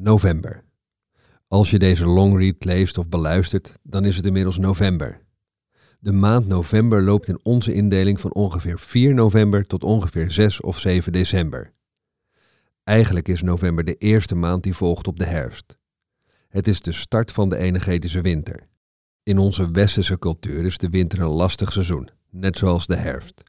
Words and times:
November. 0.00 0.64
Als 1.48 1.70
je 1.70 1.78
deze 1.78 2.06
longread 2.06 2.64
leest 2.64 2.98
of 2.98 3.08
beluistert, 3.08 3.74
dan 3.82 4.04
is 4.04 4.16
het 4.16 4.26
inmiddels 4.26 4.58
november. 4.58 5.20
De 5.98 6.12
maand 6.12 6.46
november 6.46 7.02
loopt 7.02 7.28
in 7.28 7.40
onze 7.42 7.74
indeling 7.74 8.20
van 8.20 8.32
ongeveer 8.32 8.78
4 8.78 9.14
november 9.14 9.66
tot 9.66 9.84
ongeveer 9.84 10.30
6 10.30 10.60
of 10.60 10.78
7 10.78 11.12
december. 11.12 11.72
Eigenlijk 12.84 13.28
is 13.28 13.42
november 13.42 13.84
de 13.84 13.94
eerste 13.94 14.34
maand 14.34 14.62
die 14.62 14.74
volgt 14.74 15.06
op 15.06 15.18
de 15.18 15.26
herfst. 15.26 15.78
Het 16.48 16.68
is 16.68 16.80
de 16.80 16.92
start 16.92 17.32
van 17.32 17.48
de 17.48 17.56
energetische 17.56 18.20
winter. 18.20 18.68
In 19.22 19.38
onze 19.38 19.70
westerse 19.70 20.18
cultuur 20.18 20.64
is 20.64 20.78
de 20.78 20.88
winter 20.88 21.20
een 21.20 21.28
lastig 21.28 21.72
seizoen, 21.72 22.10
net 22.30 22.58
zoals 22.58 22.86
de 22.86 22.96
herfst. 22.96 23.42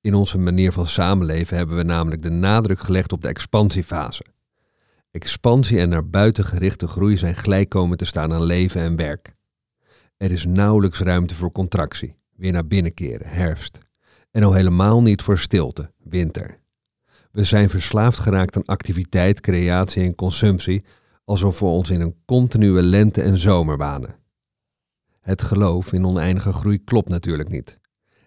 In 0.00 0.14
onze 0.14 0.38
manier 0.38 0.72
van 0.72 0.86
samenleven 0.86 1.56
hebben 1.56 1.76
we 1.76 1.82
namelijk 1.82 2.22
de 2.22 2.30
nadruk 2.30 2.80
gelegd 2.80 3.12
op 3.12 3.22
de 3.22 3.28
expansiefase. 3.28 4.24
Expansie 5.10 5.78
en 5.78 5.88
naar 5.88 6.08
buiten 6.08 6.44
gerichte 6.44 6.86
groei 6.86 7.16
zijn 7.16 7.34
gelijk 7.34 7.68
komen 7.68 7.96
te 7.96 8.04
staan 8.04 8.32
aan 8.32 8.42
leven 8.42 8.80
en 8.80 8.96
werk. 8.96 9.34
Er 10.16 10.30
is 10.30 10.44
nauwelijks 10.44 10.98
ruimte 10.98 11.34
voor 11.34 11.52
contractie, 11.52 12.16
weer 12.36 12.52
naar 12.52 12.66
binnen 12.66 12.94
keren, 12.94 13.26
herfst. 13.26 13.78
En 14.30 14.42
al 14.42 14.52
helemaal 14.52 15.02
niet 15.02 15.22
voor 15.22 15.38
stilte, 15.38 15.92
winter. 15.98 16.58
We 17.30 17.44
zijn 17.44 17.68
verslaafd 17.68 18.18
geraakt 18.18 18.56
aan 18.56 18.64
activiteit, 18.64 19.40
creatie 19.40 20.02
en 20.02 20.14
consumptie, 20.14 20.84
alsof 21.24 21.58
we 21.58 21.64
ons 21.64 21.90
in 21.90 22.00
een 22.00 22.16
continue 22.24 22.82
lente- 22.82 23.22
en 23.22 23.38
zomer 23.38 23.76
banen. 23.76 24.16
Het 25.20 25.42
geloof 25.42 25.92
in 25.92 26.06
oneindige 26.06 26.52
groei 26.52 26.84
klopt 26.84 27.08
natuurlijk 27.08 27.48
niet. 27.48 27.78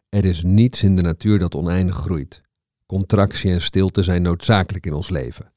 Er 0.09 0.25
is 0.25 0.43
niets 0.43 0.83
in 0.83 0.95
de 0.95 1.01
natuur 1.01 1.39
dat 1.39 1.55
oneindig 1.55 1.95
groeit. 1.95 2.41
Contractie 2.85 3.51
en 3.51 3.61
stilte 3.61 4.03
zijn 4.03 4.21
noodzakelijk 4.21 4.85
in 4.85 4.93
ons 4.93 5.09
leven. 5.09 5.52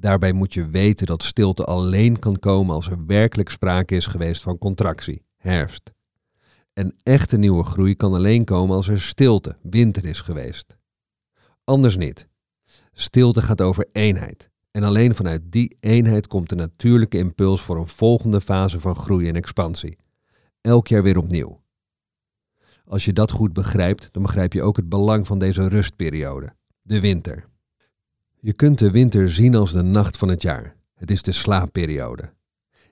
Daarbij 0.00 0.32
moet 0.32 0.54
je 0.54 0.68
weten 0.68 1.06
dat 1.06 1.22
stilte 1.22 1.64
alleen 1.64 2.18
kan 2.18 2.38
komen 2.38 2.74
als 2.74 2.88
er 2.88 3.06
werkelijk 3.06 3.48
sprake 3.48 3.96
is 3.96 4.06
geweest 4.06 4.42
van 4.42 4.58
contractie, 4.58 5.22
herfst. 5.36 5.92
En 6.72 6.94
echte 7.02 7.36
nieuwe 7.36 7.64
groei 7.64 7.94
kan 7.94 8.14
alleen 8.14 8.44
komen 8.44 8.76
als 8.76 8.88
er 8.88 9.00
stilte, 9.00 9.56
winter 9.62 10.04
is 10.04 10.20
geweest. 10.20 10.76
Anders 11.64 11.96
niet. 11.96 12.28
Stilte 12.92 13.42
gaat 13.42 13.60
over 13.60 13.88
eenheid. 13.92 14.50
En 14.70 14.82
alleen 14.82 15.14
vanuit 15.14 15.42
die 15.44 15.76
eenheid 15.80 16.26
komt 16.26 16.48
de 16.48 16.54
natuurlijke 16.54 17.18
impuls 17.18 17.60
voor 17.60 17.76
een 17.76 17.88
volgende 17.88 18.40
fase 18.40 18.80
van 18.80 18.96
groei 18.96 19.28
en 19.28 19.36
expansie. 19.36 19.98
Elk 20.60 20.88
jaar 20.88 21.02
weer 21.02 21.18
opnieuw. 21.18 21.60
Als 22.84 23.04
je 23.04 23.12
dat 23.12 23.30
goed 23.30 23.52
begrijpt, 23.52 24.08
dan 24.12 24.22
begrijp 24.22 24.52
je 24.52 24.62
ook 24.62 24.76
het 24.76 24.88
belang 24.88 25.26
van 25.26 25.38
deze 25.38 25.68
rustperiode, 25.68 26.54
de 26.82 27.00
winter. 27.00 27.48
Je 28.40 28.52
kunt 28.52 28.78
de 28.78 28.90
winter 28.90 29.30
zien 29.30 29.54
als 29.54 29.72
de 29.72 29.82
nacht 29.82 30.16
van 30.16 30.28
het 30.28 30.42
jaar. 30.42 30.76
Het 30.94 31.10
is 31.10 31.22
de 31.22 31.32
slaapperiode. 31.32 32.32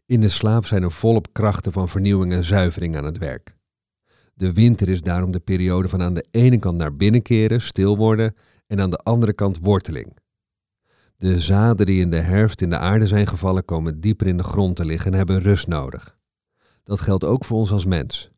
In 0.07 0.21
de 0.21 0.29
slaap 0.29 0.67
zijn 0.67 0.83
er 0.83 0.93
volop 0.93 1.33
krachten 1.33 1.73
van 1.73 1.89
vernieuwing 1.89 2.33
en 2.33 2.45
zuivering 2.45 2.97
aan 2.97 3.05
het 3.05 3.19
werk. 3.19 3.57
De 4.35 4.53
winter 4.53 4.89
is 4.89 5.03
daarom 5.03 5.31
de 5.31 5.41
periode 5.41 5.89
van 5.89 6.03
aan 6.03 6.15
de 6.15 6.27
ene 6.31 6.59
kant 6.59 6.79
naar 6.79 6.97
binnen 6.97 7.23
keren, 7.23 7.61
stil 7.61 7.97
worden, 7.97 8.35
en 8.67 8.81
aan 8.81 8.91
de 8.91 8.97
andere 8.97 9.33
kant 9.33 9.59
worteling. 9.61 10.17
De 11.17 11.41
zaden 11.41 11.87
die 11.87 12.01
in 12.01 12.11
de 12.11 12.21
herfst 12.21 12.61
in 12.61 12.71
de 12.71 12.79
aarde 12.79 13.07
zijn 13.07 13.27
gevallen 13.27 13.65
komen 13.65 14.01
dieper 14.01 14.27
in 14.27 14.37
de 14.37 14.43
grond 14.43 14.77
te 14.77 14.85
liggen 14.85 15.13
en 15.13 15.17
hebben 15.17 15.39
rust 15.41 15.67
nodig. 15.67 16.19
Dat 16.83 17.01
geldt 17.01 17.25
ook 17.25 17.45
voor 17.45 17.59
ons 17.59 17.73
als 17.73 17.85
mens. 17.85 18.31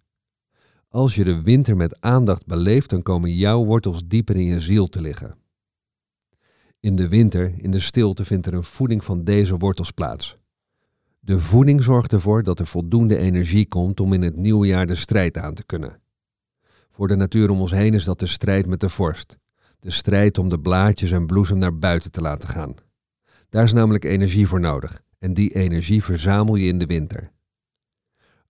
Als 0.89 1.15
je 1.15 1.25
de 1.25 1.43
winter 1.43 1.77
met 1.77 2.01
aandacht 2.01 2.47
beleeft, 2.47 2.91
dan 2.91 3.03
komen 3.03 3.35
jouw 3.35 3.65
wortels 3.65 4.03
dieper 4.07 4.37
in 4.37 4.45
je 4.45 4.61
ziel 4.61 4.89
te 4.89 5.01
liggen. 5.01 5.35
In 6.81 6.97
de 6.97 7.09
winter, 7.09 7.55
in 7.57 7.71
de 7.71 7.81
stilte, 7.81 8.25
vindt 8.25 8.47
er 8.47 8.55
een 8.55 8.65
voeding 8.65 9.05
van 9.05 9.25
deze 9.25 9.57
wortels 9.57 9.91
plaats. 9.91 10.39
De 11.21 11.41
voeding 11.41 11.83
zorgt 11.83 12.13
ervoor 12.13 12.43
dat 12.43 12.59
er 12.59 12.67
voldoende 12.67 13.17
energie 13.17 13.67
komt 13.67 14.01
om 14.01 14.13
in 14.13 14.23
het 14.23 14.37
nieuwe 14.37 14.67
jaar 14.67 14.87
de 14.87 14.95
strijd 14.95 15.39
aan 15.39 15.55
te 15.55 15.65
kunnen. 15.65 16.01
Voor 16.91 17.09
de 17.09 17.17
natuur 17.17 17.51
om 17.51 17.61
ons 17.61 17.71
heen 17.71 17.95
is 17.95 18.05
dat 18.05 18.19
de 18.19 18.27
strijd 18.27 18.67
met 18.67 18.81
de 18.81 18.89
vorst. 18.89 19.37
De 19.81 19.91
strijd 19.91 20.39
om 20.39 20.49
de 20.49 20.61
blaadjes 20.61 21.11
en 21.11 21.27
bloesem 21.27 21.59
naar 21.59 21.79
buiten 21.79 22.11
te 22.11 22.21
laten 22.21 22.49
gaan. 22.49 22.75
Daar 23.49 23.65
is 23.65 23.73
namelijk 23.73 24.05
energie 24.05 24.47
voor 24.47 24.61
nodig 24.61 25.03
en 25.19 25.35
die 25.35 25.55
energie 25.55 26.05
verzamel 26.05 26.55
je 26.55 26.69
in 26.69 26.79
de 26.79 26.87
winter. 26.87 27.31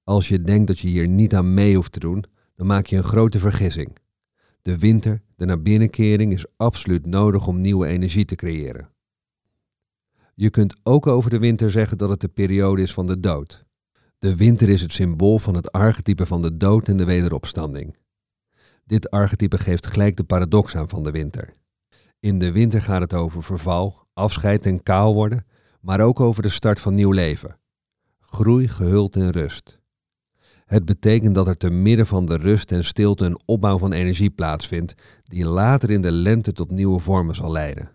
Als 0.04 0.28
je 0.28 0.42
denkt 0.42 0.66
dat 0.66 0.78
je 0.78 0.88
hier 0.88 1.08
niet 1.08 1.34
aan 1.34 1.54
mee 1.54 1.74
hoeft 1.74 1.92
te 1.92 1.98
doen, 1.98 2.24
dan 2.54 2.66
maak 2.66 2.86
je 2.86 2.96
een 2.96 3.02
grote 3.02 3.38
vergissing. 3.38 3.96
De 4.68 4.78
winter, 4.78 5.22
de 5.36 5.44
naar 5.44 5.62
binnenkering, 5.62 6.32
is 6.32 6.44
absoluut 6.56 7.06
nodig 7.06 7.46
om 7.46 7.60
nieuwe 7.60 7.86
energie 7.86 8.24
te 8.24 8.34
creëren. 8.34 8.90
Je 10.34 10.50
kunt 10.50 10.76
ook 10.82 11.06
over 11.06 11.30
de 11.30 11.38
winter 11.38 11.70
zeggen 11.70 11.98
dat 11.98 12.08
het 12.08 12.20
de 12.20 12.28
periode 12.28 12.82
is 12.82 12.92
van 12.92 13.06
de 13.06 13.20
dood. 13.20 13.64
De 14.18 14.36
winter 14.36 14.68
is 14.68 14.82
het 14.82 14.92
symbool 14.92 15.38
van 15.38 15.54
het 15.54 15.72
archetype 15.72 16.26
van 16.26 16.42
de 16.42 16.56
dood 16.56 16.88
en 16.88 16.96
de 16.96 17.04
wederopstanding. 17.04 17.96
Dit 18.84 19.10
archetype 19.10 19.58
geeft 19.58 19.86
gelijk 19.86 20.16
de 20.16 20.24
paradox 20.24 20.76
aan 20.76 20.88
van 20.88 21.02
de 21.02 21.10
winter. 21.10 21.52
In 22.20 22.38
de 22.38 22.52
winter 22.52 22.82
gaat 22.82 23.00
het 23.00 23.14
over 23.14 23.42
verval, 23.42 24.06
afscheid 24.12 24.66
en 24.66 24.82
kaal 24.82 25.14
worden, 25.14 25.46
maar 25.80 26.00
ook 26.00 26.20
over 26.20 26.42
de 26.42 26.48
start 26.48 26.80
van 26.80 26.94
nieuw 26.94 27.12
leven. 27.12 27.58
Groei 28.20 28.68
gehuld 28.68 29.16
in 29.16 29.28
rust. 29.28 29.77
Het 30.68 30.84
betekent 30.84 31.34
dat 31.34 31.46
er 31.46 31.56
te 31.56 31.70
midden 31.70 32.06
van 32.06 32.26
de 32.26 32.36
rust 32.36 32.72
en 32.72 32.84
stilte 32.84 33.24
een 33.24 33.40
opbouw 33.44 33.78
van 33.78 33.92
energie 33.92 34.30
plaatsvindt, 34.30 34.94
die 35.22 35.44
later 35.44 35.90
in 35.90 36.00
de 36.00 36.12
lente 36.12 36.52
tot 36.52 36.70
nieuwe 36.70 37.00
vormen 37.00 37.34
zal 37.34 37.52
leiden. 37.52 37.90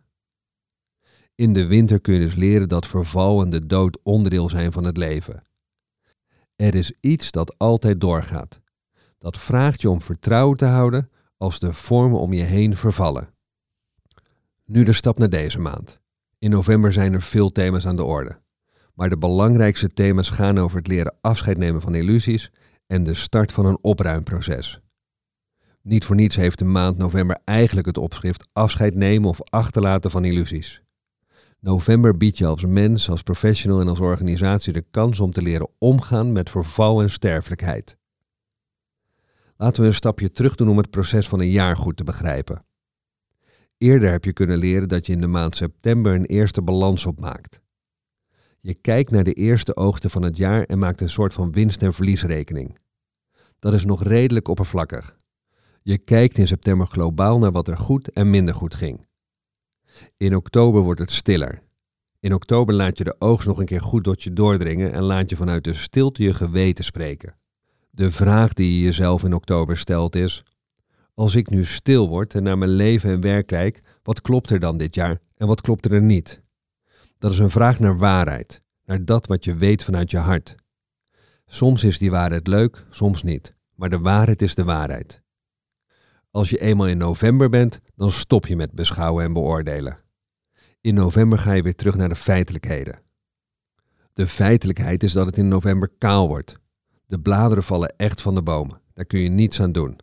In 1.35 1.53
de 1.53 1.66
winter 1.66 2.00
kun 2.00 2.13
je 2.13 2.19
dus 2.19 2.35
leren 2.35 2.69
dat 2.69 2.88
verval 2.88 3.41
en 3.41 3.50
de 3.50 3.66
dood 3.66 4.00
onderdeel 4.03 4.50
zijn 4.50 4.72
van 4.72 4.84
het 4.84 4.97
leven. 4.97 5.44
Er 6.56 6.75
is 6.75 6.94
iets 7.00 7.31
dat 7.31 7.57
altijd 7.57 8.01
doorgaat. 8.01 8.61
Dat 9.17 9.38
vraagt 9.38 9.81
je 9.81 9.90
om 9.90 10.01
vertrouwen 10.01 10.57
te 10.57 10.66
houden 10.66 11.09
als 11.38 11.59
de 11.59 11.73
vormen 11.73 12.19
om 12.19 12.34
je 12.34 12.44
heen 12.44 12.75
vervallen. 12.75 13.29
Nu 14.66 14.84
de 14.84 14.94
stap 14.94 15.17
naar 15.17 15.29
deze 15.29 15.59
maand. 15.59 16.00
In 16.40 16.50
november 16.50 16.94
zijn 16.94 17.13
er 17.13 17.22
veel 17.22 17.51
thema's 17.51 17.85
aan 17.85 17.95
de 17.95 18.03
orde. 18.03 18.41
Maar 18.94 19.09
de 19.09 19.17
belangrijkste 19.17 19.90
thema's 19.90 20.29
gaan 20.29 20.57
over 20.57 20.78
het 20.78 20.88
leren 20.88 21.16
afscheid 21.22 21.57
nemen 21.57 21.81
van 21.81 21.95
illusies 21.95 22.51
en 22.94 23.04
de 23.04 23.14
start 23.14 23.52
van 23.52 23.66
een 23.66 23.78
opruimproces. 23.81 24.80
Niet 25.81 26.06
voor 26.06 26.16
niets 26.16 26.36
heeft 26.36 26.59
de 26.59 26.66
maand 26.66 26.98
november 26.98 27.40
eigenlijk 27.46 27.88
het 27.88 27.98
opschrift 27.98 28.48
afscheid 28.52 28.96
nemen 28.96 29.30
of 29.30 29.42
achterlaten 29.42 30.12
van 30.12 30.26
illusies. 30.26 30.84
November 31.59 32.18
biedt 32.18 32.38
je 32.38 32.46
als 32.46 32.66
mens, 32.66 33.09
als 33.09 33.22
professional 33.24 33.80
en 33.80 33.88
als 33.88 34.00
organisatie 34.00 34.74
de 34.74 34.86
kans 34.92 35.20
om 35.20 35.32
te 35.32 35.42
leren 35.42 35.70
omgaan 35.78 36.32
met 36.32 36.50
verval 36.50 37.02
en 37.02 37.09
sterfelijkheid. 37.09 37.98
Laten 39.58 39.82
we 39.82 39.88
een 39.88 39.94
stapje 39.94 40.32
terug 40.32 40.56
doen 40.56 40.70
om 40.70 40.78
het 40.78 40.90
proces 40.90 41.28
van 41.28 41.40
een 41.40 41.52
jaar 41.52 41.78
goed 41.78 41.98
te 41.98 42.03
begrijpen. 42.03 42.66
Eerder 43.78 44.12
heb 44.12 44.26
je 44.26 44.34
kunnen 44.34 44.58
leren 44.58 44.88
dat 44.88 45.06
je 45.06 45.14
in 45.14 45.22
de 45.22 45.28
maand 45.28 45.56
september 45.56 46.14
een 46.14 46.26
eerste 46.26 46.62
balans 46.62 47.06
opmaakt. 47.06 47.62
Je 48.59 48.74
kijkt 48.74 49.12
naar 49.12 49.24
de 49.24 49.34
eerste 49.34 49.76
oogsten 49.76 50.09
van 50.09 50.22
het 50.22 50.38
jaar 50.38 50.64
en 50.64 50.80
maakt 50.80 51.02
een 51.02 51.09
soort 51.09 51.34
van 51.34 51.52
winst- 51.52 51.82
en 51.82 51.94
verliesrekening. 51.94 52.82
Dat 53.63 53.74
is 53.74 53.85
nog 53.85 54.03
redelijk 54.03 54.47
oppervlakkig. 54.47 55.16
Je 55.81 55.97
kijkt 55.97 56.38
in 56.38 56.47
september 56.47 56.88
globaal 56.88 57.38
naar 57.40 57.51
wat 57.51 57.68
er 57.68 57.78
goed 57.78 58.12
en 58.12 58.29
minder 58.29 58.53
goed 58.53 58.75
ging. 58.75 59.07
In 60.18 60.35
oktober 60.35 60.81
wordt 60.81 61.00
het 61.00 61.12
stiller. 61.12 61.62
In 62.19 62.34
oktober 62.34 62.73
laat 62.73 62.97
je 62.97 63.03
de 63.03 63.16
oogst 63.19 63.47
nog 63.47 63.59
een 63.59 63.66
keer 63.66 63.81
goed 63.81 64.03
tot 64.03 64.23
je 64.23 64.34
doordringen 64.34 64.94
en 64.94 65.03
laat 65.03 65.29
je 65.29 65.35
vanuit 65.35 65.63
de 65.63 65.73
stilte 65.73 66.23
je 66.23 66.34
geweten 66.34 66.85
spreken. 66.85 67.35
De 67.90 68.12
vraag 68.12 68.53
die 68.53 68.73
je 68.73 68.81
jezelf 68.81 69.23
in 69.23 69.34
oktober 69.34 69.78
stelt 69.78 70.16
is: 70.16 70.44
Als 71.13 71.35
ik 71.35 71.50
nu 71.50 71.66
stil 71.66 72.09
word 72.09 72.35
en 72.35 72.44
naar 72.44 72.57
mijn 72.57 72.72
leven 72.72 73.09
en 73.09 73.22
werk 73.22 73.47
kijk, 73.47 73.81
wat 74.02 74.22
klopt 74.22 74.50
er 74.50 74.59
dan 74.59 74.78
dit 74.78 74.96
jaar 74.96 75.19
en 75.35 75.47
wat 75.47 75.62
klopt 75.62 75.91
er 75.91 76.02
niet? 76.02 76.41
Dat 77.18 77.31
is 77.31 77.40
een 77.40 77.50
vraag 77.50 77.79
naar 77.79 77.97
waarheid, 77.97 78.61
naar 78.85 79.05
dat 79.05 79.28
wat 79.28 79.43
je 79.43 79.55
weet 79.55 79.84
vanuit 79.84 80.11
je 80.11 80.17
hart. 80.17 80.55
Soms 81.45 81.84
is 81.84 81.97
die 81.97 82.11
waarheid 82.11 82.47
leuk, 82.47 82.85
soms 82.90 83.23
niet, 83.23 83.55
maar 83.75 83.90
de 83.90 83.99
waarheid 83.99 84.41
is 84.41 84.55
de 84.55 84.63
waarheid. 84.63 85.22
Als 86.31 86.49
je 86.49 86.59
eenmaal 86.59 86.87
in 86.87 86.97
november 86.97 87.49
bent, 87.49 87.79
dan 87.95 88.11
stop 88.11 88.47
je 88.47 88.55
met 88.55 88.72
beschouwen 88.72 89.23
en 89.23 89.34
beoordelen. 89.34 89.97
In 90.81 90.93
november 90.93 91.37
ga 91.37 91.51
je 91.53 91.61
weer 91.61 91.75
terug 91.75 91.95
naar 91.95 92.09
de 92.09 92.16
feitelijkheden. 92.16 93.01
De 94.13 94.28
feitelijkheid 94.28 95.03
is 95.03 95.11
dat 95.11 95.25
het 95.25 95.37
in 95.37 95.47
november 95.47 95.90
kaal 95.97 96.28
wordt. 96.28 96.57
De 97.05 97.19
bladeren 97.19 97.63
vallen 97.63 97.93
echt 97.97 98.22
van 98.22 98.35
de 98.35 98.43
bomen. 98.43 98.81
Daar 98.93 99.05
kun 99.05 99.19
je 99.19 99.29
niets 99.29 99.61
aan 99.61 99.72
doen. 99.72 99.99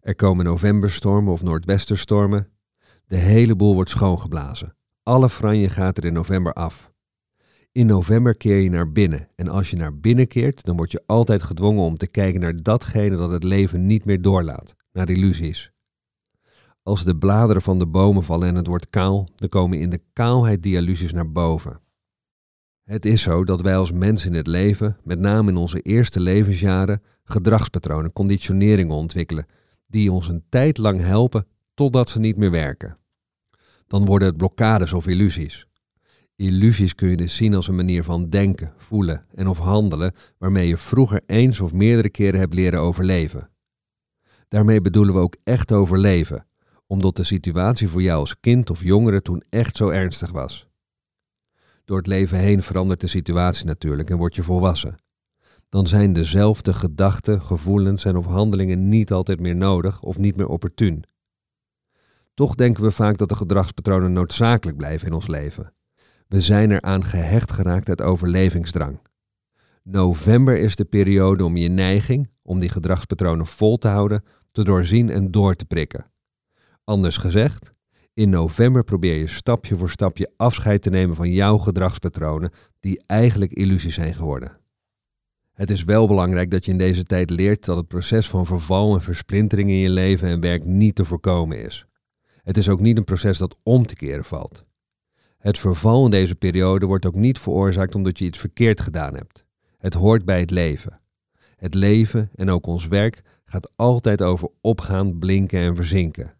Er 0.00 0.14
komen 0.14 0.44
novemberstormen 0.44 1.32
of 1.32 1.42
noordwesterstormen. 1.42 2.48
De 3.06 3.16
hele 3.16 3.56
boel 3.56 3.74
wordt 3.74 3.90
schoongeblazen. 3.90 4.76
Alle 5.02 5.28
franje 5.28 5.68
gaat 5.68 5.96
er 5.96 6.04
in 6.04 6.12
november 6.12 6.52
af. 6.52 6.89
In 7.72 7.86
november 7.86 8.36
keer 8.36 8.58
je 8.58 8.70
naar 8.70 8.92
binnen 8.92 9.28
en 9.36 9.48
als 9.48 9.70
je 9.70 9.76
naar 9.76 9.98
binnen 9.98 10.26
keert, 10.26 10.64
dan 10.64 10.76
word 10.76 10.90
je 10.90 11.02
altijd 11.06 11.42
gedwongen 11.42 11.82
om 11.82 11.96
te 11.96 12.06
kijken 12.06 12.40
naar 12.40 12.62
datgene 12.62 13.16
dat 13.16 13.30
het 13.30 13.44
leven 13.44 13.86
niet 13.86 14.04
meer 14.04 14.22
doorlaat, 14.22 14.74
naar 14.92 15.10
illusies. 15.10 15.72
Als 16.82 17.04
de 17.04 17.16
bladeren 17.16 17.62
van 17.62 17.78
de 17.78 17.86
bomen 17.86 18.22
vallen 18.22 18.48
en 18.48 18.54
het 18.54 18.66
wordt 18.66 18.90
kaal, 18.90 19.28
dan 19.34 19.48
komen 19.48 19.78
in 19.78 19.90
de 19.90 20.02
kaalheid 20.12 20.62
die 20.62 20.76
illusies 20.76 21.12
naar 21.12 21.32
boven. 21.32 21.80
Het 22.84 23.06
is 23.06 23.22
zo 23.22 23.44
dat 23.44 23.62
wij 23.62 23.76
als 23.76 23.92
mensen 23.92 24.30
in 24.30 24.36
het 24.36 24.46
leven, 24.46 24.96
met 25.04 25.18
name 25.18 25.50
in 25.50 25.56
onze 25.56 25.80
eerste 25.80 26.20
levensjaren, 26.20 27.02
gedragspatronen, 27.24 28.12
conditioneringen 28.12 28.94
ontwikkelen, 28.94 29.46
die 29.86 30.12
ons 30.12 30.28
een 30.28 30.44
tijd 30.48 30.78
lang 30.78 31.00
helpen 31.00 31.46
totdat 31.74 32.08
ze 32.08 32.18
niet 32.18 32.36
meer 32.36 32.50
werken. 32.50 32.98
Dan 33.86 34.04
worden 34.04 34.28
het 34.28 34.36
blokkades 34.36 34.92
of 34.92 35.06
illusies. 35.06 35.69
Illusies 36.40 36.94
kun 36.94 37.08
je 37.08 37.16
dus 37.16 37.36
zien 37.36 37.54
als 37.54 37.68
een 37.68 37.74
manier 37.74 38.04
van 38.04 38.28
denken, 38.28 38.72
voelen 38.76 39.26
en 39.34 39.48
of 39.48 39.58
handelen 39.58 40.14
waarmee 40.38 40.68
je 40.68 40.76
vroeger 40.76 41.22
eens 41.26 41.60
of 41.60 41.72
meerdere 41.72 42.10
keren 42.10 42.40
hebt 42.40 42.54
leren 42.54 42.80
overleven. 42.80 43.50
Daarmee 44.48 44.80
bedoelen 44.80 45.14
we 45.14 45.20
ook 45.20 45.36
echt 45.44 45.72
overleven, 45.72 46.46
omdat 46.86 47.16
de 47.16 47.22
situatie 47.22 47.88
voor 47.88 48.02
jou 48.02 48.18
als 48.20 48.40
kind 48.40 48.70
of 48.70 48.82
jongere 48.82 49.22
toen 49.22 49.42
echt 49.48 49.76
zo 49.76 49.88
ernstig 49.88 50.30
was. 50.30 50.68
Door 51.84 51.96
het 51.96 52.06
leven 52.06 52.38
heen 52.38 52.62
verandert 52.62 53.00
de 53.00 53.06
situatie 53.06 53.66
natuurlijk 53.66 54.10
en 54.10 54.16
word 54.16 54.34
je 54.34 54.42
volwassen. 54.42 54.96
Dan 55.68 55.86
zijn 55.86 56.12
dezelfde 56.12 56.72
gedachten, 56.72 57.42
gevoelens 57.42 58.04
en 58.04 58.16
of 58.16 58.26
handelingen 58.26 58.88
niet 58.88 59.12
altijd 59.12 59.40
meer 59.40 59.56
nodig 59.56 60.02
of 60.02 60.18
niet 60.18 60.36
meer 60.36 60.48
opportun. 60.48 61.04
Toch 62.34 62.54
denken 62.54 62.82
we 62.82 62.90
vaak 62.90 63.18
dat 63.18 63.28
de 63.28 63.36
gedragspatronen 63.36 64.12
noodzakelijk 64.12 64.76
blijven 64.76 65.06
in 65.06 65.14
ons 65.14 65.26
leven. 65.26 65.72
We 66.30 66.40
zijn 66.40 66.70
eraan 66.70 67.04
gehecht 67.04 67.52
geraakt 67.52 67.88
uit 67.88 68.02
overlevingsdrang. 68.02 69.00
November 69.82 70.58
is 70.58 70.76
de 70.76 70.84
periode 70.84 71.44
om 71.44 71.56
je 71.56 71.68
neiging, 71.68 72.30
om 72.42 72.58
die 72.58 72.68
gedragspatronen 72.68 73.46
vol 73.46 73.76
te 73.76 73.88
houden, 73.88 74.24
te 74.52 74.64
doorzien 74.64 75.10
en 75.10 75.30
door 75.30 75.54
te 75.54 75.64
prikken. 75.64 76.10
Anders 76.84 77.16
gezegd, 77.16 77.72
in 78.14 78.30
november 78.30 78.84
probeer 78.84 79.16
je 79.16 79.26
stapje 79.26 79.76
voor 79.76 79.90
stapje 79.90 80.32
afscheid 80.36 80.82
te 80.82 80.90
nemen 80.90 81.16
van 81.16 81.32
jouw 81.32 81.56
gedragspatronen 81.56 82.50
die 82.80 83.02
eigenlijk 83.06 83.52
illusies 83.52 83.94
zijn 83.94 84.14
geworden. 84.14 84.58
Het 85.52 85.70
is 85.70 85.84
wel 85.84 86.06
belangrijk 86.06 86.50
dat 86.50 86.64
je 86.64 86.72
in 86.72 86.78
deze 86.78 87.04
tijd 87.04 87.30
leert 87.30 87.64
dat 87.64 87.76
het 87.76 87.88
proces 87.88 88.28
van 88.28 88.46
verval 88.46 88.94
en 88.94 89.00
versplintering 89.00 89.68
in 89.68 89.76
je 89.76 89.90
leven 89.90 90.28
en 90.28 90.40
werk 90.40 90.64
niet 90.64 90.94
te 90.94 91.04
voorkomen 91.04 91.64
is. 91.64 91.86
Het 92.42 92.56
is 92.56 92.68
ook 92.68 92.80
niet 92.80 92.96
een 92.96 93.04
proces 93.04 93.38
dat 93.38 93.56
om 93.62 93.86
te 93.86 93.94
keren 93.94 94.24
valt. 94.24 94.68
Het 95.40 95.58
verval 95.58 96.04
in 96.04 96.10
deze 96.10 96.34
periode 96.34 96.86
wordt 96.86 97.06
ook 97.06 97.14
niet 97.14 97.38
veroorzaakt 97.38 97.94
omdat 97.94 98.18
je 98.18 98.24
iets 98.24 98.38
verkeerd 98.38 98.80
gedaan 98.80 99.14
hebt. 99.14 99.44
Het 99.78 99.94
hoort 99.94 100.24
bij 100.24 100.40
het 100.40 100.50
leven. 100.50 101.00
Het 101.56 101.74
leven 101.74 102.30
en 102.34 102.50
ook 102.50 102.66
ons 102.66 102.86
werk 102.86 103.22
gaat 103.44 103.70
altijd 103.76 104.22
over 104.22 104.48
opgaan, 104.60 105.18
blinken 105.18 105.60
en 105.60 105.76
verzinken. 105.76 106.34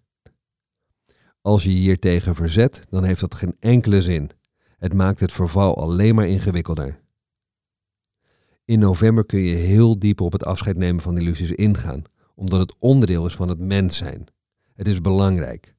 Als 1.40 1.62
je 1.62 1.70
hier 1.70 1.98
tegen 1.98 2.34
verzet, 2.34 2.82
dan 2.90 3.04
heeft 3.04 3.20
dat 3.20 3.34
geen 3.34 3.56
enkele 3.58 4.00
zin. 4.00 4.30
Het 4.78 4.94
maakt 4.94 5.20
het 5.20 5.32
verval 5.32 5.76
alleen 5.76 6.14
maar 6.14 6.28
ingewikkelder. 6.28 7.00
In 8.64 8.78
november 8.78 9.26
kun 9.26 9.40
je 9.40 9.54
heel 9.54 9.98
diep 9.98 10.20
op 10.20 10.32
het 10.32 10.44
afscheid 10.44 10.76
nemen 10.76 11.02
van 11.02 11.18
illusies 11.18 11.50
ingaan, 11.50 12.02
omdat 12.34 12.60
het 12.60 12.74
onderdeel 12.78 13.26
is 13.26 13.34
van 13.34 13.48
het 13.48 13.58
mens 13.58 13.96
zijn. 13.96 14.26
Het 14.74 14.88
is 14.88 15.00
belangrijk. 15.00 15.74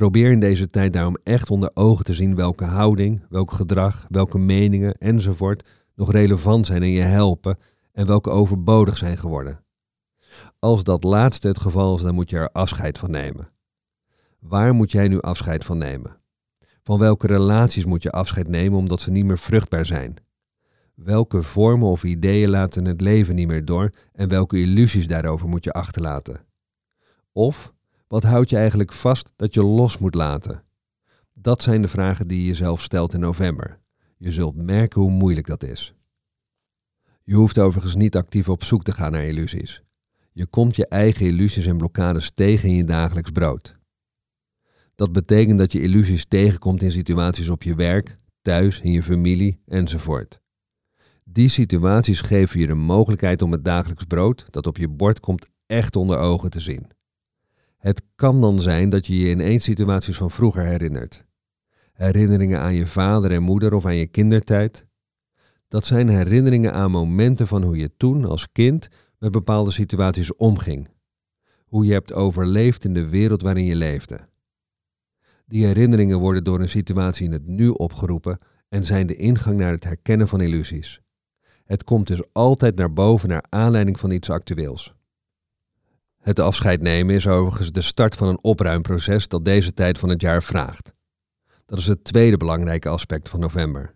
Probeer 0.00 0.30
in 0.30 0.40
deze 0.40 0.70
tijd 0.70 0.92
daarom 0.92 1.16
echt 1.22 1.50
onder 1.50 1.70
ogen 1.74 2.04
te 2.04 2.14
zien 2.14 2.34
welke 2.34 2.64
houding, 2.64 3.24
welk 3.28 3.50
gedrag, 3.50 4.06
welke 4.08 4.38
meningen 4.38 4.94
enzovoort 4.98 5.68
nog 5.94 6.12
relevant 6.12 6.66
zijn 6.66 6.82
en 6.82 6.90
je 6.90 7.02
helpen 7.02 7.58
en 7.92 8.06
welke 8.06 8.30
overbodig 8.30 8.96
zijn 8.96 9.18
geworden. 9.18 9.64
Als 10.58 10.84
dat 10.84 11.04
laatste 11.04 11.48
het 11.48 11.60
geval 11.60 11.96
is, 11.96 12.02
dan 12.02 12.14
moet 12.14 12.30
je 12.30 12.36
er 12.36 12.50
afscheid 12.50 12.98
van 12.98 13.10
nemen. 13.10 13.52
Waar 14.38 14.74
moet 14.74 14.92
jij 14.92 15.08
nu 15.08 15.20
afscheid 15.20 15.64
van 15.64 15.78
nemen? 15.78 16.16
Van 16.82 16.98
welke 16.98 17.26
relaties 17.26 17.84
moet 17.84 18.02
je 18.02 18.10
afscheid 18.10 18.48
nemen 18.48 18.78
omdat 18.78 19.00
ze 19.00 19.10
niet 19.10 19.24
meer 19.24 19.38
vruchtbaar 19.38 19.86
zijn? 19.86 20.16
Welke 20.94 21.42
vormen 21.42 21.88
of 21.88 22.04
ideeën 22.04 22.50
laten 22.50 22.84
het 22.84 23.00
leven 23.00 23.34
niet 23.34 23.48
meer 23.48 23.64
door 23.64 23.90
en 24.12 24.28
welke 24.28 24.58
illusies 24.58 25.06
daarover 25.06 25.48
moet 25.48 25.64
je 25.64 25.72
achterlaten? 25.72 26.44
Of 27.32 27.72
wat 28.10 28.22
houd 28.22 28.50
je 28.50 28.56
eigenlijk 28.56 28.92
vast 28.92 29.32
dat 29.36 29.54
je 29.54 29.62
los 29.62 29.98
moet 29.98 30.14
laten? 30.14 30.64
Dat 31.32 31.62
zijn 31.62 31.82
de 31.82 31.88
vragen 31.88 32.26
die 32.26 32.38
je 32.38 32.46
jezelf 32.46 32.82
stelt 32.82 33.14
in 33.14 33.20
november. 33.20 33.78
Je 34.16 34.32
zult 34.32 34.56
merken 34.56 35.00
hoe 35.00 35.10
moeilijk 35.10 35.46
dat 35.46 35.62
is. 35.62 35.94
Je 37.22 37.34
hoeft 37.34 37.58
overigens 37.58 37.94
niet 37.94 38.16
actief 38.16 38.48
op 38.48 38.64
zoek 38.64 38.82
te 38.82 38.92
gaan 38.92 39.12
naar 39.12 39.24
illusies. 39.24 39.82
Je 40.32 40.46
komt 40.46 40.76
je 40.76 40.86
eigen 40.86 41.26
illusies 41.26 41.66
en 41.66 41.76
blokkades 41.76 42.30
tegen 42.30 42.68
in 42.68 42.74
je 42.74 42.84
dagelijks 42.84 43.30
brood. 43.30 43.76
Dat 44.94 45.12
betekent 45.12 45.58
dat 45.58 45.72
je 45.72 45.82
illusies 45.82 46.24
tegenkomt 46.24 46.82
in 46.82 46.90
situaties 46.90 47.48
op 47.48 47.62
je 47.62 47.74
werk, 47.74 48.18
thuis, 48.42 48.80
in 48.80 48.92
je 48.92 49.02
familie 49.02 49.62
enzovoort. 49.66 50.40
Die 51.24 51.48
situaties 51.48 52.20
geven 52.20 52.60
je 52.60 52.66
de 52.66 52.74
mogelijkheid 52.74 53.42
om 53.42 53.52
het 53.52 53.64
dagelijks 53.64 54.04
brood 54.04 54.46
dat 54.50 54.66
op 54.66 54.76
je 54.76 54.88
bord 54.88 55.20
komt 55.20 55.48
echt 55.66 55.96
onder 55.96 56.18
ogen 56.18 56.50
te 56.50 56.60
zien. 56.60 56.98
Het 57.80 58.02
kan 58.14 58.40
dan 58.40 58.60
zijn 58.60 58.88
dat 58.88 59.06
je 59.06 59.18
je 59.18 59.30
ineens 59.30 59.64
situaties 59.64 60.16
van 60.16 60.30
vroeger 60.30 60.64
herinnert. 60.64 61.24
Herinneringen 61.92 62.60
aan 62.60 62.74
je 62.74 62.86
vader 62.86 63.32
en 63.32 63.42
moeder 63.42 63.74
of 63.74 63.86
aan 63.86 63.96
je 63.96 64.06
kindertijd. 64.06 64.86
Dat 65.68 65.86
zijn 65.86 66.08
herinneringen 66.08 66.72
aan 66.72 66.90
momenten 66.90 67.46
van 67.46 67.62
hoe 67.62 67.76
je 67.76 67.96
toen 67.96 68.24
als 68.24 68.52
kind 68.52 68.88
met 69.18 69.30
bepaalde 69.30 69.70
situaties 69.70 70.36
omging. 70.36 70.88
Hoe 71.64 71.84
je 71.86 71.92
hebt 71.92 72.12
overleefd 72.12 72.84
in 72.84 72.94
de 72.94 73.08
wereld 73.08 73.42
waarin 73.42 73.64
je 73.64 73.76
leefde. 73.76 74.18
Die 75.46 75.64
herinneringen 75.64 76.18
worden 76.18 76.44
door 76.44 76.60
een 76.60 76.68
situatie 76.68 77.24
in 77.24 77.32
het 77.32 77.46
nu 77.46 77.68
opgeroepen 77.68 78.38
en 78.68 78.84
zijn 78.84 79.06
de 79.06 79.16
ingang 79.16 79.58
naar 79.58 79.72
het 79.72 79.84
herkennen 79.84 80.28
van 80.28 80.40
illusies. 80.40 81.00
Het 81.64 81.84
komt 81.84 82.06
dus 82.06 82.22
altijd 82.32 82.76
naar 82.76 82.92
boven 82.92 83.28
naar 83.28 83.44
aanleiding 83.48 83.98
van 83.98 84.10
iets 84.10 84.30
actueels. 84.30 84.94
Het 86.20 86.38
afscheid 86.38 86.80
nemen 86.80 87.14
is 87.14 87.26
overigens 87.26 87.72
de 87.72 87.80
start 87.80 88.14
van 88.14 88.28
een 88.28 88.42
opruimproces 88.42 89.28
dat 89.28 89.44
deze 89.44 89.72
tijd 89.72 89.98
van 89.98 90.08
het 90.08 90.20
jaar 90.20 90.42
vraagt. 90.42 90.92
Dat 91.66 91.78
is 91.78 91.86
het 91.86 92.04
tweede 92.04 92.36
belangrijke 92.36 92.88
aspect 92.88 93.28
van 93.28 93.40
november. 93.40 93.94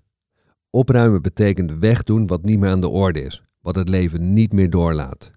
Opruimen 0.71 1.23
betekent 1.23 1.73
wegdoen 1.79 2.27
wat 2.27 2.45
niet 2.45 2.59
meer 2.59 2.71
aan 2.71 2.81
de 2.81 2.89
orde 2.89 3.23
is, 3.23 3.43
wat 3.61 3.77
het 3.77 3.89
leven 3.89 4.33
niet 4.33 4.53
meer 4.53 4.71
doorlaat. 4.71 5.31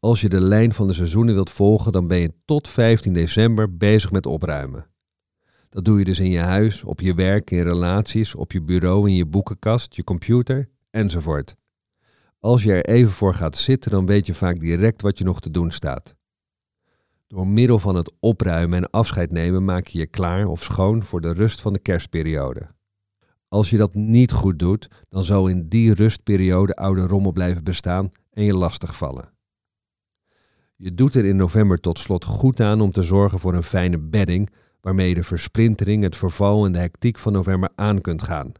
Als 0.00 0.20
je 0.20 0.28
de 0.28 0.40
lijn 0.40 0.72
van 0.72 0.86
de 0.86 0.92
seizoenen 0.92 1.34
wilt 1.34 1.50
volgen, 1.50 1.92
dan 1.92 2.08
ben 2.08 2.18
je 2.18 2.32
tot 2.44 2.68
15 2.68 3.12
december 3.12 3.76
bezig 3.76 4.10
met 4.10 4.26
opruimen. 4.26 4.86
Dat 5.68 5.84
doe 5.84 5.98
je 5.98 6.04
dus 6.04 6.18
in 6.18 6.30
je 6.30 6.38
huis, 6.38 6.82
op 6.82 7.00
je 7.00 7.14
werk, 7.14 7.50
in 7.50 7.62
relaties, 7.62 8.34
op 8.34 8.52
je 8.52 8.62
bureau, 8.62 9.08
in 9.08 9.14
je 9.14 9.26
boekenkast, 9.26 9.94
je 9.94 10.04
computer 10.04 10.68
enzovoort. 10.90 11.54
Als 12.44 12.62
je 12.62 12.72
er 12.72 12.84
even 12.84 13.12
voor 13.12 13.34
gaat 13.34 13.56
zitten, 13.56 13.90
dan 13.90 14.06
weet 14.06 14.26
je 14.26 14.34
vaak 14.34 14.60
direct 14.60 15.02
wat 15.02 15.18
je 15.18 15.24
nog 15.24 15.40
te 15.40 15.50
doen 15.50 15.70
staat. 15.70 16.14
Door 17.26 17.46
middel 17.46 17.78
van 17.78 17.96
het 17.96 18.12
opruimen 18.20 18.78
en 18.78 18.90
afscheid 18.90 19.32
nemen 19.32 19.64
maak 19.64 19.86
je 19.86 19.98
je 19.98 20.06
klaar 20.06 20.46
of 20.46 20.62
schoon 20.62 21.02
voor 21.02 21.20
de 21.20 21.32
rust 21.32 21.60
van 21.60 21.72
de 21.72 21.78
kerstperiode. 21.78 22.66
Als 23.48 23.70
je 23.70 23.76
dat 23.76 23.94
niet 23.94 24.32
goed 24.32 24.58
doet, 24.58 24.88
dan 25.08 25.22
zal 25.22 25.48
in 25.48 25.68
die 25.68 25.94
rustperiode 25.94 26.74
oude 26.74 27.06
rommel 27.06 27.32
blijven 27.32 27.64
bestaan 27.64 28.12
en 28.30 28.44
je 28.44 28.54
lastig 28.54 28.96
vallen. 28.96 29.32
Je 30.76 30.94
doet 30.94 31.14
er 31.14 31.24
in 31.24 31.36
november 31.36 31.80
tot 31.80 31.98
slot 31.98 32.24
goed 32.24 32.60
aan 32.60 32.80
om 32.80 32.90
te 32.90 33.02
zorgen 33.02 33.38
voor 33.38 33.54
een 33.54 33.62
fijne 33.62 33.98
bedding 33.98 34.50
waarmee 34.80 35.08
je 35.08 35.14
de 35.14 35.24
versplintering, 35.24 36.02
het 36.02 36.16
verval 36.16 36.64
en 36.64 36.72
de 36.72 36.78
hectiek 36.78 37.18
van 37.18 37.32
november 37.32 37.70
aan 37.74 38.00
kunt 38.00 38.22
gaan. 38.22 38.52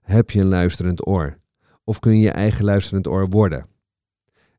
Heb 0.00 0.30
je 0.30 0.40
een 0.40 0.46
luisterend 0.46 1.06
oor? 1.06 1.38
Of 1.88 1.98
kun 1.98 2.16
je 2.16 2.20
je 2.20 2.30
eigen 2.30 2.64
luisterend 2.64 3.06
oor 3.06 3.28
worden? 3.28 3.66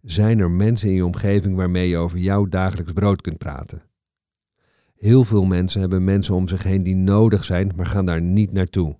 Zijn 0.02 0.40
er 0.40 0.52
mensen 0.52 0.90
in 0.90 0.96
je 0.96 1.06
omgeving 1.06 1.56
waarmee 1.56 1.90
je 1.90 1.98
over 1.98 2.18
jouw 2.18 2.46
dagelijks 2.46 2.92
brood 2.92 3.22
kunt 3.22 3.38
praten? 3.38 3.82
Heel 4.96 5.26
veel 5.26 5.46
mensen 5.46 5.82
hebben 5.82 6.04
mensen 6.04 6.36
om 6.36 6.48
zich 6.48 6.64
heen 6.64 6.84
die 6.84 6.96
nodig 6.96 7.44
zijn, 7.44 7.72
maar 7.76 7.86
gaan 7.86 8.06
daar 8.06 8.22
niet 8.22 8.52
naartoe. 8.52 8.98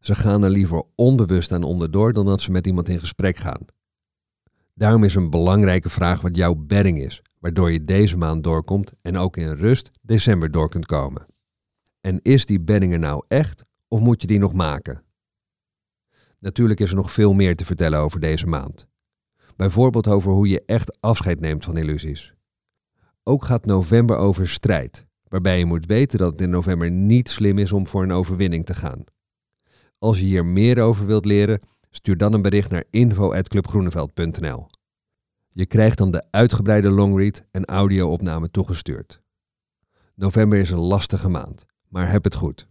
Ze 0.00 0.14
gaan 0.14 0.44
er 0.44 0.50
liever 0.50 0.82
onbewust 0.94 1.52
aan 1.52 1.62
onderdoor 1.62 2.12
dan 2.12 2.26
dat 2.26 2.40
ze 2.40 2.50
met 2.50 2.66
iemand 2.66 2.88
in 2.88 3.00
gesprek 3.00 3.36
gaan. 3.36 3.64
Daarom 4.74 5.04
is 5.04 5.14
een 5.14 5.30
belangrijke 5.30 5.90
vraag 5.90 6.20
wat 6.20 6.36
jouw 6.36 6.54
bedding 6.54 6.98
is, 6.98 7.22
waardoor 7.38 7.70
je 7.70 7.82
deze 7.82 8.16
maand 8.16 8.44
doorkomt 8.44 8.92
en 9.02 9.16
ook 9.16 9.36
in 9.36 9.52
rust 9.52 9.90
december 10.02 10.50
door 10.50 10.68
kunt 10.68 10.86
komen. 10.86 11.26
En 12.00 12.20
is 12.22 12.46
die 12.46 12.60
bedding 12.60 12.92
er 12.92 12.98
nou 12.98 13.24
echt 13.28 13.64
of 13.88 14.00
moet 14.00 14.20
je 14.20 14.26
die 14.26 14.38
nog 14.38 14.52
maken? 14.52 15.04
Natuurlijk 16.38 16.80
is 16.80 16.90
er 16.90 16.96
nog 16.96 17.12
veel 17.12 17.32
meer 17.32 17.56
te 17.56 17.64
vertellen 17.64 17.98
over 17.98 18.20
deze 18.20 18.46
maand. 18.46 18.86
Bijvoorbeeld 19.56 20.08
over 20.08 20.32
hoe 20.32 20.48
je 20.48 20.62
echt 20.66 21.00
afscheid 21.00 21.40
neemt 21.40 21.64
van 21.64 21.76
illusies. 21.76 22.34
Ook 23.22 23.44
gaat 23.44 23.66
november 23.66 24.16
over 24.16 24.48
strijd, 24.48 25.06
waarbij 25.28 25.58
je 25.58 25.64
moet 25.64 25.86
weten 25.86 26.18
dat 26.18 26.32
het 26.32 26.40
in 26.40 26.50
november 26.50 26.90
niet 26.90 27.30
slim 27.30 27.58
is 27.58 27.72
om 27.72 27.86
voor 27.86 28.02
een 28.02 28.12
overwinning 28.12 28.66
te 28.66 28.74
gaan. 28.74 29.04
Als 29.98 30.20
je 30.20 30.26
hier 30.26 30.44
meer 30.44 30.80
over 30.80 31.06
wilt 31.06 31.24
leren, 31.24 31.60
stuur 31.90 32.16
dan 32.16 32.32
een 32.32 32.42
bericht 32.42 32.70
naar 32.70 32.84
info.clubgroeneveld.nl. 32.90 34.66
Je 35.48 35.66
krijgt 35.66 35.98
dan 35.98 36.10
de 36.10 36.24
uitgebreide 36.30 36.90
longread 36.90 37.44
en 37.50 37.64
audio-opname 37.64 38.50
toegestuurd. 38.50 39.20
November 40.14 40.58
is 40.58 40.70
een 40.70 40.78
lastige 40.78 41.28
maand, 41.28 41.64
maar 41.88 42.10
heb 42.10 42.24
het 42.24 42.34
goed. 42.34 42.66